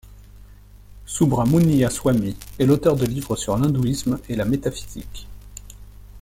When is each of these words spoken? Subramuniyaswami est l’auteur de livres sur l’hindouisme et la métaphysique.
Subramuniyaswami 1.05 2.35
est 2.57 2.65
l’auteur 2.65 2.95
de 2.95 3.05
livres 3.05 3.35
sur 3.35 3.55
l’hindouisme 3.55 4.17
et 4.29 4.35
la 4.35 4.45
métaphysique. 4.45 5.27